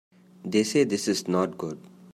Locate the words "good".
1.59-1.79